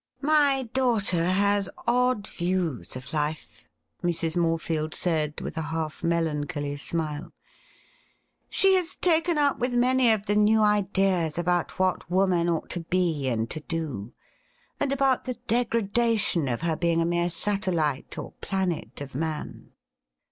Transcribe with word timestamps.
'My 0.19 0.63
daughter 0.73 1.25
has 1.25 1.69
odd 1.85 2.25
views 2.25 2.95
of 2.95 3.13
life,' 3.13 3.63
Mrs. 4.03 4.35
Morefield 4.35 4.65
30 4.65 4.71
THE 4.71 4.73
RIDDLE 4.73 4.81
RING 4.81 4.91
said, 4.93 5.41
with 5.41 5.57
a 5.57 5.61
half 5.61 6.03
melancholy 6.03 6.75
smile. 6.77 7.31
'She 8.49 8.73
has 8.77 8.95
taken 8.95 9.37
up 9.37 9.59
with 9.59 9.75
many 9.75 10.11
of 10.11 10.25
the 10.25 10.35
new 10.35 10.63
ideas 10.63 11.37
about 11.37 11.77
what 11.77 12.09
woman 12.09 12.49
ought 12.49 12.71
to 12.71 12.79
be 12.79 13.29
and 13.29 13.47
to 13.51 13.59
do, 13.59 14.11
and 14.79 14.91
about 14.91 15.25
the 15.25 15.35
degradation 15.45 16.47
of 16.47 16.61
her 16.61 16.75
being 16.75 16.99
a 16.99 17.05
mere 17.05 17.29
satellite 17.29 18.17
or 18.17 18.31
planet 18.41 19.01
of 19.01 19.13
man.' 19.13 19.69